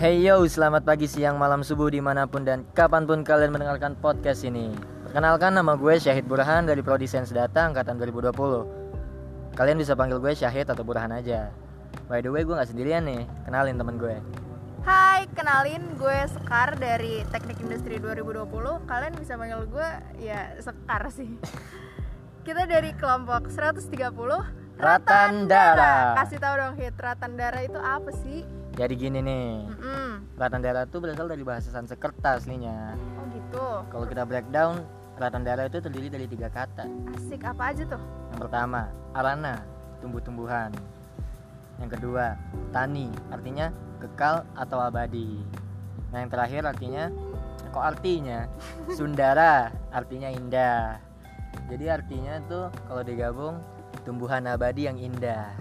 [0.00, 3.92] Hey yo, selamat pagi, siang, malam, subuh di mana pun dan kapan pun kalian mendengarkan
[4.00, 4.72] podcast ini.
[5.04, 8.32] Perkenalkan nama gue Syahid Burhan dari Prodi Sains Data Angkatan 2020
[9.52, 11.52] Kalian bisa panggil gue Syahid atau Burhan aja.
[12.08, 14.16] By the way, gue gak sendirian nih, kenalin temen gue.
[14.88, 18.48] Hai, kenalin gue Sekar dari Teknik Industri 2020
[18.88, 21.36] Kalian bisa panggil gue ya Sekar sih.
[22.48, 23.92] Kita dari kelompok 130
[24.80, 26.16] Ratandara.
[26.24, 28.48] Kasih tahu dong Hit, Ratandara itu apa sih?
[28.80, 30.24] Jadi gini nih, Mm-mm.
[30.40, 34.80] Ratandara itu berasal dari bahasa Sanskerta aslinya Oh gitu Kalau kita breakdown,
[35.20, 38.00] Ratandara itu terdiri dari tiga kata Asik, apa aja tuh?
[38.32, 39.60] Yang pertama, arana,
[40.00, 40.72] tumbuh-tumbuhan.
[41.76, 42.40] Yang kedua,
[42.72, 43.68] tani, artinya
[44.00, 45.44] kekal atau abadi.
[46.08, 47.12] Nah, yang terakhir artinya
[47.68, 48.48] kok artinya?
[48.96, 50.96] Sundara, artinya indah.
[51.68, 53.60] Jadi artinya tuh kalau digabung
[54.10, 55.54] tumbuhan abadi yang indah.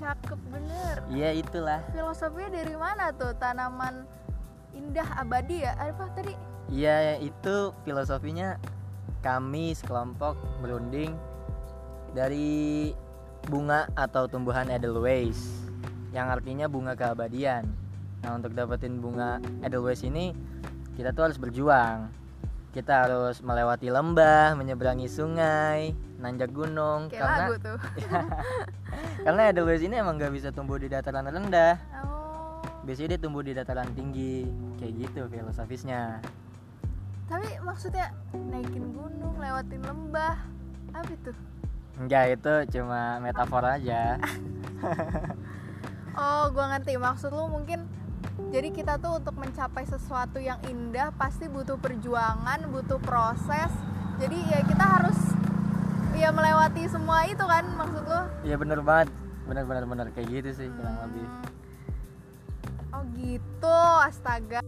[0.00, 1.84] Cakep bener Iya, itulah.
[1.92, 3.36] Filosofinya dari mana tuh?
[3.36, 4.08] Tanaman
[4.72, 5.76] indah abadi ya?
[5.76, 6.32] Apa tadi?
[6.72, 8.56] Iya, itu filosofinya
[9.20, 11.12] kami sekelompok berunding
[12.16, 12.88] dari
[13.52, 15.60] bunga atau tumbuhan Edelweiss
[16.16, 17.68] yang artinya bunga keabadian.
[18.24, 20.32] Nah, untuk dapetin bunga Edelweiss ini
[20.96, 22.08] kita tuh harus berjuang.
[22.70, 25.90] Kita harus melewati lembah, menyeberangi sungai,
[26.22, 27.78] nanjak gunung Kayak karena lagu tuh
[29.26, 31.74] karena Edelweiss ini emang nggak bisa tumbuh di dataran rendah.
[32.06, 32.20] Oh
[32.80, 34.48] Biasanya dia tumbuh di dataran tinggi.
[34.80, 36.18] Kayak gitu filosofisnya.
[37.28, 40.34] Tapi maksudnya naikin gunung, lewatin lembah
[40.90, 41.30] Apa itu?
[42.00, 44.18] Enggak, itu cuma metafor aja.
[46.10, 47.86] Oh, gua ngerti maksud lu mungkin
[48.48, 53.70] jadi kita tuh untuk mencapai sesuatu yang indah pasti butuh perjuangan, butuh proses.
[54.16, 55.18] Jadi ya kita harus
[56.16, 58.22] ya melewati semua itu kan maksud lu?
[58.44, 59.08] Iya bener banget,
[59.44, 61.24] bener bener bener kayak gitu sih kurang lebih.
[62.90, 64.60] Oh gitu, astaga.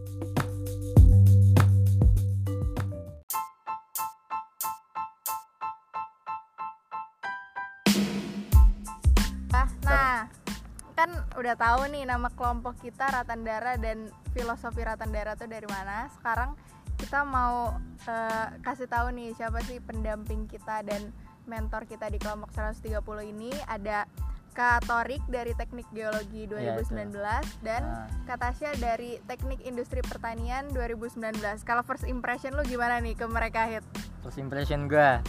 [11.03, 16.07] Kan udah tahu nih nama kelompok kita Ratandara dan filosofi Ratandara tuh dari mana.
[16.15, 16.55] Sekarang
[16.95, 17.75] kita mau
[18.07, 21.11] eh, kasih tahu nih siapa sih pendamping kita dan
[21.43, 23.03] mentor kita di kelompok 130
[23.35, 24.07] ini ada
[24.55, 27.19] Kak Torik dari Teknik Geologi Iya, 2019
[27.67, 28.07] dan Nah.
[28.23, 31.35] Kak Tasya dari Teknik Industri Pertanian 2019.
[31.67, 33.83] Kalau first impression lu gimana nih ke mereka hit?
[34.23, 35.19] Terus impression gue,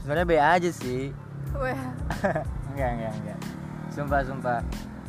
[0.00, 1.12] sebenarnya B aja sih.
[1.52, 1.76] Wah,
[2.72, 3.38] enggak enggak enggak.
[3.92, 4.60] Sumpah sumpah.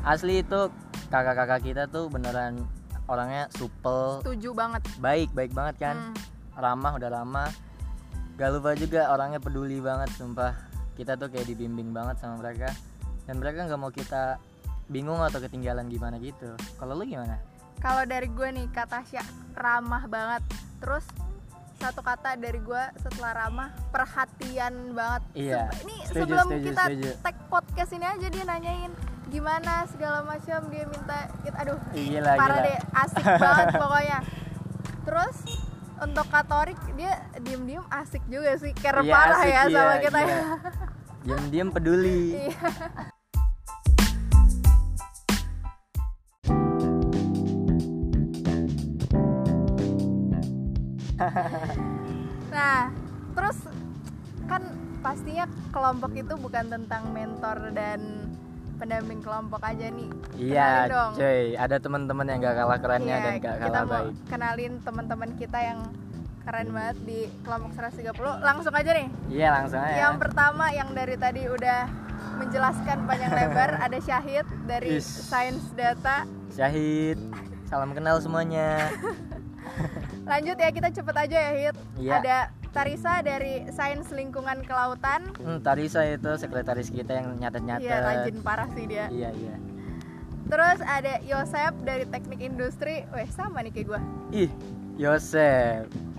[0.02, 0.72] Asli itu
[1.08, 2.64] kakak-kakak kita tuh beneran
[3.06, 4.82] orangnya supel, setuju banget.
[4.98, 6.16] baik baik banget kan, Hmm.
[6.56, 7.50] ramah udah ramah.
[8.36, 10.56] Gak lupa juga orangnya peduli banget sumpah.
[10.94, 12.72] Kita tuh kayak dibimbing banget sama mereka
[13.26, 14.40] dan mereka nggak mau kita
[14.88, 16.54] bingung atau ketinggalan gimana gitu.
[16.76, 17.36] Kalau lu gimana?
[17.80, 19.24] Kalau dari gue nih Kak Tasya
[19.54, 20.44] ramah banget.
[20.80, 21.04] Terus
[21.76, 25.24] satu kata dari gue setelah ramah perhatian banget.
[25.34, 27.10] Iya, Ini setuju, sebelum setuju, kita setuju.
[27.24, 28.92] tag podcast ini aja dia nanyain
[29.30, 32.68] gimana segala macam dia minta kita aduh Gila, parah gila.
[32.68, 34.20] deh asik banget pokoknya
[35.06, 35.38] terus
[36.00, 37.14] untuk Katorik dia
[37.44, 40.32] diem-diem asik juga sih care Iya, parah asik, ya iya, sama kita iya.
[40.34, 40.44] ya
[41.20, 42.20] Diam-diam peduli.
[42.40, 42.56] Iya.
[52.48, 52.88] nah,
[53.36, 53.58] terus
[54.48, 54.64] kan
[55.04, 55.46] pastinya
[55.76, 58.29] kelompok itu bukan tentang mentor dan
[58.80, 60.10] pendamping kelompok aja nih.
[60.34, 61.12] Iya, dong.
[61.14, 61.54] cuy.
[61.54, 64.14] Ada teman-teman yang gak kalah kerennya Iya, dan gak kita kalah mau baik.
[64.26, 65.80] kenalin teman-teman kita yang
[66.42, 68.40] keren banget di kelompok 130.
[68.40, 69.08] Langsung aja nih.
[69.30, 69.98] Iya, langsung aja.
[70.00, 71.80] Yang pertama yang dari tadi udah
[72.40, 74.98] menjelaskan panjang lebar ada Syahid dari.
[74.98, 76.24] Sains Data.
[76.50, 77.20] Syahid.
[77.68, 78.90] Salam kenal semuanya.
[80.32, 81.76] Lanjut ya kita cepet aja ya Hit.
[81.96, 82.14] Iya.
[82.18, 82.38] Ada
[82.70, 85.34] Tarisa dari Sains Lingkungan Kelautan.
[85.36, 87.82] Hmm, tadi saya itu sekretaris kita yang nyatet-nyatet.
[87.84, 89.10] Iya rajin parah sih dia.
[89.10, 89.56] Iya, iya.
[90.50, 93.06] Terus ada Yosep dari Teknik Industri.
[93.10, 94.02] Weh sama nih kayak gue.
[94.46, 94.52] Ih.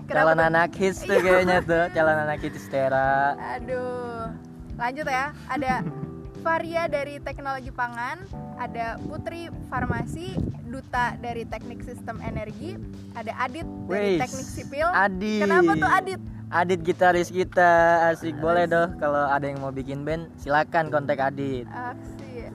[0.07, 0.49] Kenapa Calon tuh?
[0.49, 1.23] anak hits tuh Iya.
[1.23, 1.83] kayaknya tuh.
[1.91, 3.35] Calon anak hits Tera.
[3.55, 4.27] Aduh.
[4.75, 5.25] Lanjut ya.
[5.47, 5.73] Ada
[6.43, 8.17] Varia dari Teknologi Pangan,
[8.57, 10.33] ada Putri Farmasi,
[10.65, 12.73] Duta dari Teknik Sistem Energi,
[13.13, 14.87] ada Adit dari Weis, Teknik Sipil.
[14.89, 15.45] Adit.
[15.45, 16.21] Kenapa tuh Adit?
[16.51, 17.71] Adit gitaris kita
[18.11, 21.63] asik boleh doh kalau ada yang mau bikin band silakan kontak Adit.
[21.65, 22.51] Aksi.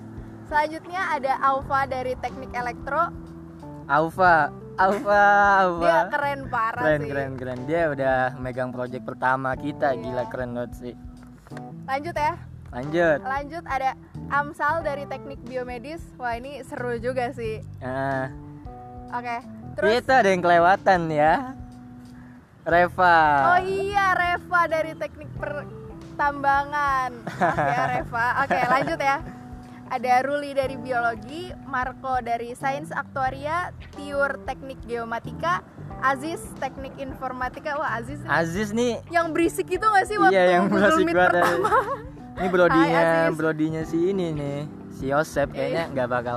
[0.46, 3.08] Selanjutnya ada Alfa dari Teknik Elektro.
[3.88, 5.24] Alfa, Alfa,
[5.64, 5.80] Alfa.
[5.80, 7.08] Dia keren parah keren sih.
[7.08, 10.02] keren keren dia udah megang project pertama kita Iya.
[10.02, 10.94] gila keren banget sih
[11.86, 12.34] Lanjut ya.
[12.68, 13.90] lanjut Lanjut ada
[14.26, 16.02] Amsal dari Teknik Biomedis.
[16.18, 17.62] Wah, ini seru juga sih.
[17.80, 18.28] nah
[19.08, 19.38] Oke.
[19.78, 21.32] Terus Kita ada yang kelewatan ya.
[22.66, 23.16] Reva.
[23.46, 27.14] Oh iya Reva dari teknik pertambangan.
[27.22, 28.26] Maaf ya Reva.
[28.42, 29.16] Oke lanjut ya.
[29.86, 35.62] Ada Ruli dari biologi, Marco dari sains aktuaria, Tiur teknik geomatika,
[36.02, 37.78] Aziz teknik informatika.
[37.78, 41.06] Wah Aziz nih Aziz nih yang berisik itu gak sih waktu Iya yang Google berisik
[41.06, 41.70] Meet pertama?
[42.36, 43.36] Ini brodinya, Hai, Aziz.
[43.38, 44.58] brodinya si ini nih,
[44.92, 46.36] si Yosep kayaknya nggak bakal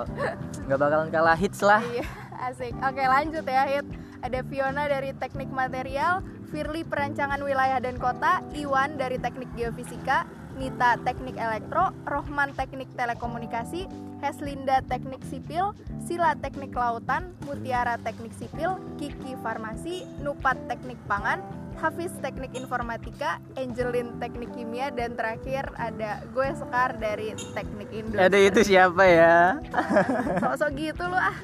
[0.63, 1.83] nggak bakalan kalah hits lah.
[1.83, 2.07] Iya,
[2.39, 2.71] asik.
[2.79, 3.83] Oke, lanjut ya, Hit.
[4.19, 6.19] Ada Fiona dari Teknik Material,
[6.51, 10.27] Firly Perancangan Wilayah dan Kota, Iwan dari Teknik Geofisika,
[10.59, 13.87] Nita Teknik Elektro, Rohman Teknik Telekomunikasi,
[14.19, 15.71] Heslinda Teknik Sipil,
[16.03, 21.39] Sila Teknik Lautan, Mutiara Teknik Sipil, Kiki Farmasi, Nupat Teknik Pangan,
[21.79, 28.19] Hafiz Teknik Informatika, Angelin Teknik Kimia, dan terakhir ada gue Sekar dari Teknik Industri.
[28.19, 29.55] Ada itu siapa ya?
[30.43, 31.37] Sok-sok gitu lu ah.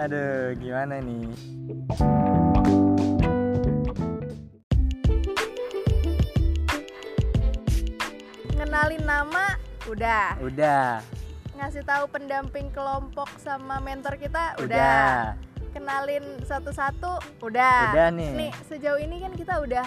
[0.00, 1.28] Aduh, gimana nih?
[8.56, 10.40] Ngenalin nama udah.
[10.40, 11.04] Udah,
[11.60, 15.36] Ngasih tahu pendamping kelompok sama mentor kita udah.
[15.36, 15.53] udah.
[15.74, 17.90] Kenalin satu-satu udah.
[17.90, 18.30] Udah nih.
[18.46, 19.82] Nih, sejauh ini kan kita udah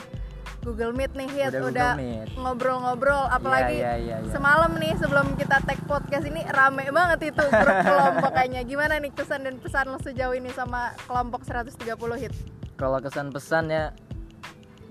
[0.67, 1.55] Google Meet nih, Hit.
[1.55, 1.91] Udah udah
[2.35, 4.31] ngobrol-ngobrol apalagi Iya, iya, iya, iya.
[4.35, 8.67] semalam nih sebelum kita tag podcast ini rame banget itu grup kelompok kayaknya.
[8.67, 11.71] Gimana nih kesan dan pesan lo sejauh ini sama kelompok 130
[12.19, 12.35] Hit?
[12.75, 13.95] Kalau kesan pesan ya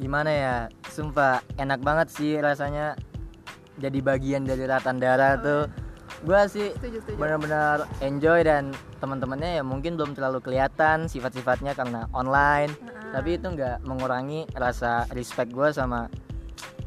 [0.00, 0.56] gimana ya?
[0.88, 2.96] Sumpah enak banget sih rasanya
[3.76, 5.68] jadi bagian dari Ratandara tuh.
[6.24, 6.72] Gua sih
[7.18, 8.72] benar-benar enjoy dan
[9.02, 12.72] teman-temannya ya mungkin belum terlalu kelihatan sifat-sifatnya karena online
[13.12, 16.10] tapi itu nggak mengurangi rasa respect gue sama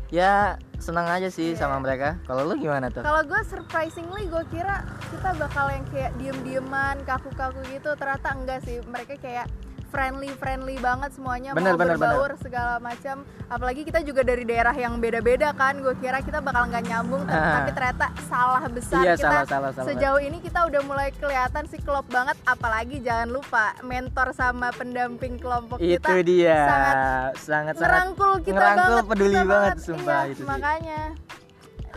[0.10, 1.62] ya senang aja sih Iya.
[1.66, 4.82] sama mereka kalau lu gimana tuh Kalau gue surprisingly gue kira
[5.14, 7.92] kita bakal yang kayak diem-dieman, kaku-kaku gitu.
[7.98, 8.80] Ternyata enggak sih.
[8.86, 9.46] Mereka kayak
[9.90, 13.26] friendly friendly banget semuanya Bener, mau bener, berbaur segala macam.
[13.50, 15.82] Apalagi kita juga dari daerah yang beda-beda kan.
[15.82, 19.02] Gue kira kita bakal nggak nyambung, tapi, tapi ternyata salah besar.
[19.04, 19.88] Iya, kita salah, salah, salah.
[19.90, 22.38] sejauh ini kita udah mulai kelihatan sih klop banget.
[22.46, 28.54] Apalagi jangan lupa mentor sama pendamping kelompok itu kita dia sangat sangat sangat ngerangkul kita
[28.56, 30.46] ngerangkul, banget peduli kita banget, sumpah, iya, itu sih.
[30.48, 31.02] makanya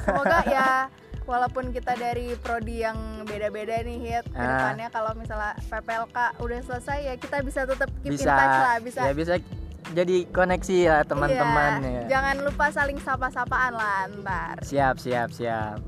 [0.02, 0.70] semoga ya
[1.24, 4.24] walaupun kita dari prodi yang beda-beda nih hit.
[4.32, 4.38] Ah.
[4.38, 8.30] ke depannya kalau misalnya PPLK udah selesai ya kita bisa tetap keep in bisa.
[8.32, 9.00] touch lah bisa.
[9.06, 9.34] Ya bisa
[9.92, 12.02] jadi koneksi ya teman-teman Iya, ya.
[12.08, 14.56] Jangan lupa saling sapa-sapaan lah ntar.
[14.64, 15.78] Siap siap siap.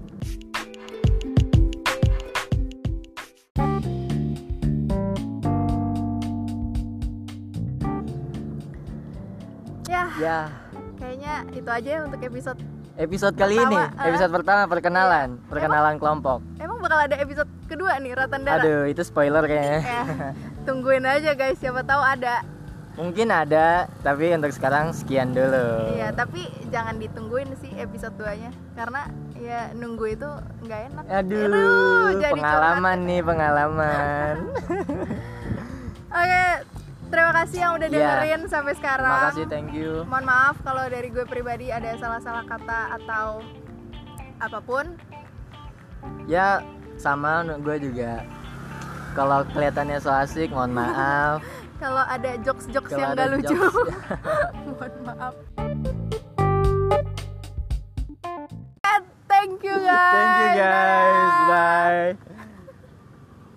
[9.88, 10.04] Ya.
[10.18, 10.40] Ya.
[10.98, 13.78] Kayaknya itu aja untuk episode episode kali Pertama, ini.
[13.98, 14.06] Iya.
[14.08, 19.44] episode pertama perkenalan perkenalan kelompok emang bakal ada episode kedua nih Ratandara aduh itu spoiler
[19.44, 20.02] kayaknya ya
[20.68, 22.42] tungguin aja guys siapa tahu ada
[22.94, 25.98] Mungkin ada, tapi untuk sekarang sekian dulu.
[25.98, 30.30] Iya, tapi jangan ditungguin sih episode 2-nya karena ya nunggu itu
[30.62, 31.04] nggak enak.
[31.10, 34.34] Aduh, jadi pengalaman nih, pengalaman.
[34.46, 35.10] curhat.
[36.22, 36.42] Oke,
[37.14, 37.94] terima kasih yang udah Iya.
[37.94, 39.06] dengerin sampai sekarang.
[39.06, 40.02] Terima kasih, thank you.
[40.04, 43.38] Mohon maaf kalau dari gue pribadi ada salah-salah kata atau
[44.42, 44.98] apa pun.
[46.26, 46.58] Ya,
[46.98, 48.26] sama gue juga.
[49.14, 51.38] Kalau kelihatannya so asik, mohon maaf.
[51.82, 53.54] Kalau ada jokes-jokes yang gak lucu,
[54.66, 55.34] mohon maaf.
[59.28, 60.14] Thank you guys.
[60.16, 62.23] Thank you guys, bye.